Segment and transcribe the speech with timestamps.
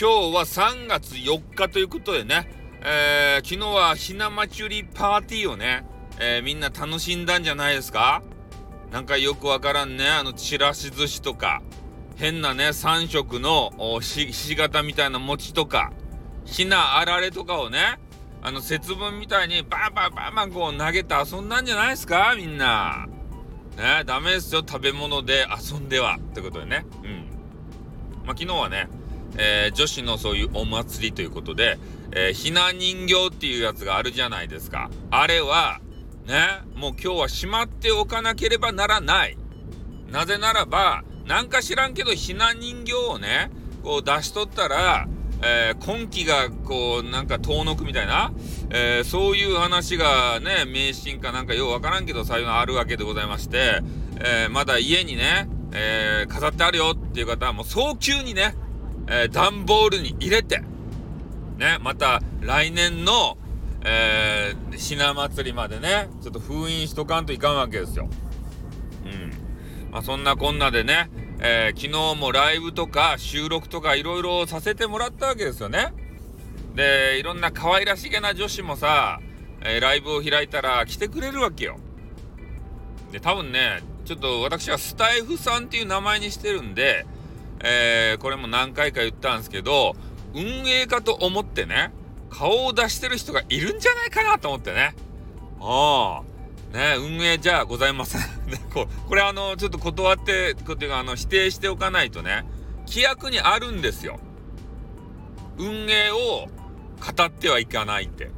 [0.00, 2.50] 今日は3月4日ということでね、
[2.82, 5.84] えー、昨日はひな祭りパーティーをね、
[6.18, 8.22] えー、みんな楽しんだんじゃないですか？
[8.90, 11.60] なんかよくわからんね、あの、ちらし寿司とか、
[12.16, 15.92] 変なね、3色のひし形みたいな餅とか、
[16.46, 18.00] ひなあられとかをね、
[18.40, 22.32] あの、節分みたいにバンバンバンバンこう投げて遊んだんじゃないですか？
[22.38, 23.06] みんな。
[23.76, 26.16] ね、ダメですよ、食べ物で遊んでは。
[26.16, 26.86] ってことでね。
[27.04, 27.26] うん。
[28.24, 28.88] まあ、昨日はね、
[29.38, 31.78] えー、女子のそういうお祭りということで、
[32.12, 34.90] えー、ひな人形っていうやつがあるじゃないですか。
[35.10, 35.80] あれは、
[36.26, 39.36] ね、もう今日はしまっておかなければならない。
[40.10, 43.50] なぜならば、なんか知らんけど、ひな人形をね、
[43.82, 45.06] こう出しとったら、
[45.42, 48.32] えー、今期がこう、なんか遠のくみたいな、
[48.70, 53.80] えー、そういう話がね、迷信かなんかようわからんけど、そういあるわけでございまして、
[54.18, 58.54] えー、まだ家にね、え飾ってあるよっていう方はもう早急にね、
[59.10, 60.62] えー、段ボールに入れて、
[61.58, 63.36] ね、また来年の、
[63.84, 68.08] えー、ひな祭りまでね、ちょっと封印しとかんといかんわけですよ。
[69.04, 69.90] うん。
[69.90, 75.92] まあ、そんなこんなでね、えー、昨日もライブとか収録とかいろいろさせてもらったわけですよね。
[76.76, 79.20] で、いろんな可愛らしげな女子もさ、
[79.62, 81.78] えー、ライブを開いたら来てくれるわけよ。
[83.10, 87.06] で、多分ね、ちょっと私はスタイフさんっていう名前にしてるんで、
[87.62, 89.94] えー、これも何回か言ったんですけど、
[90.34, 91.92] 運営家と思ってね、
[92.30, 94.94] 顔を出してる人がいるんじゃないかなと思ってね。
[95.60, 96.30] ああ。
[96.76, 98.20] ね、運営じゃございません。
[98.46, 102.44] ね、ここれあの、ちょっと断って、っていうかあの、否定しておかないとね、
[102.86, 104.20] 規約にあるんですよ。
[105.58, 106.16] 運営を
[107.00, 108.30] 語ってはいかないって。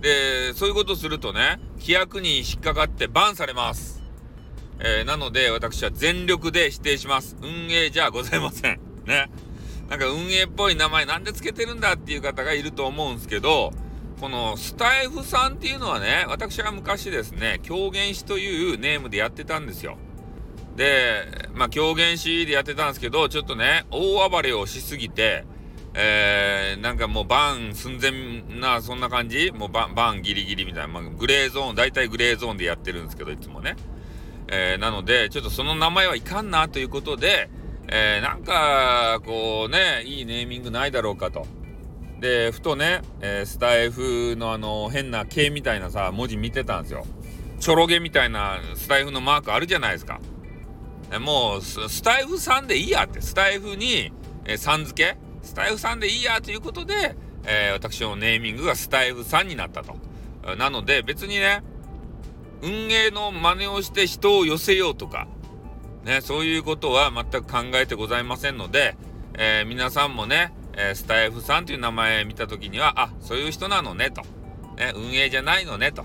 [0.00, 3.99] で、そういうことするとね、規約に引っかかってバンされます。
[4.82, 7.36] えー、なので、私は全力で否定します。
[7.42, 8.80] 運営じゃございません。
[9.04, 9.30] ね。
[9.90, 13.72] なんか運営っぽい名前なんでつけてるんだっていう方がいると思うんですけど、
[14.20, 19.98] このスタイフさんっていうのはね、私は昔ですね、狂言師というネームでやってたんですよ。
[20.76, 25.44] で、まあ狂言師でやってたんですけど、ちょっとね、大暴れをしすぎて、
[25.92, 28.12] えー、なんかもうバン寸前
[28.60, 29.50] な、そんな感じ？
[29.50, 33.76] もうバン、バンギリギリみたいな、まあ、グレーゾーン、大体グレーゾーンでやってるんですけど、いつもね。
[34.52, 37.48] えー、なので、ちょっとその名前はいかんなということで、
[37.88, 41.46] えー、なんか、こうね、いいネーミングないだろうかと。
[42.20, 47.06] で、ふとね、えー、スタイフのあの、変な K みたいなさ、文字見てたんですよ。
[47.60, 50.20] ちょろげみたいなスタイフのマークあるじゃないですか。
[51.20, 54.12] もうス、タイフさんでいいやって、スタイフに、
[54.44, 59.96] えー、さん付けスタイフさんでいいやということで、えー、私のネーミングがスタイフさんになったと。
[60.56, 61.62] なので、別にね、
[62.62, 65.26] 運営の真似をして人を寄せようとか、
[66.04, 68.96] ね、そういうことは全く考えてございませんので、
[69.34, 74.22] えー、皆さんもね、えー、スタイフさんという名前見た時には、あ、そういう人なのねと。
[74.76, 76.04] ね、運営じゃないのねと。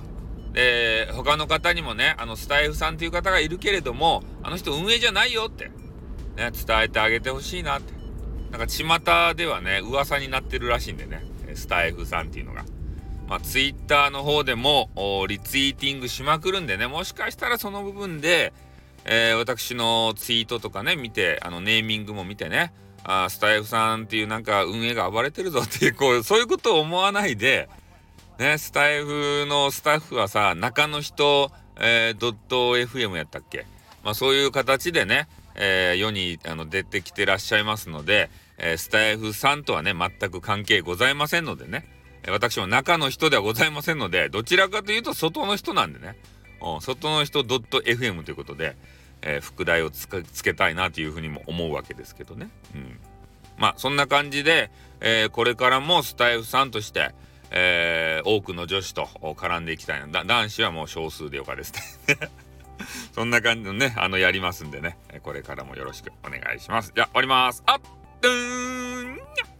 [0.53, 5.65] で、他の方にもね、あの、スタイフさんという方がいるけれども、あの人運営じゃないよって、
[6.35, 7.93] ね、伝えてあげてほしいなって。
[8.51, 12.65] なんか、巷ではね、噂になってるらしいんでね、スタイフさんっていうのが。
[13.27, 14.89] まあ、ツイッターの方でも
[15.27, 18.53] リツイーティングしまくるんでね、もしかしたらその部分で、
[19.05, 27.69] えー、私のツイートとかね、見て、あの、ネーミングも見てね、あスタイフさんっていうなんか運営が暴れてるぞっていう、こう、そういうことを思わないで、
[28.39, 33.65] ね、スタイフのスタッフはさ、中の人、えー、ドット FM やったっけ？
[34.03, 41.85] まあそういう形でね、えー、世にあの出てきてらっしゃいますので、えー、スタイフさんとはね、全く関係ございませんのでね、
[42.29, 46.17] 私も中の人ではございませんので、どちらかというと外の人なんでね、
[46.81, 48.75] 外の人 .fm ということで、
[49.21, 50.07] えー、副題をつ
[50.43, 52.49] けたいなというふうにも思うわけですけどね。
[52.73, 52.99] うん。
[53.57, 54.71] まあ、そんな感じで、
[55.01, 57.13] えー、これからもスタイフさんとして、
[57.51, 60.23] えー、多くの女子と絡んでいきたいな。
[60.23, 61.73] 男子はもう少数でよかです
[62.07, 62.17] ね。
[63.13, 66.91] そんな感じのね、あの、やりますんでね、これからもよろしくお願いします。
[66.93, 67.63] じゃあ、終わります。
[67.65, 69.54] あっ、ーん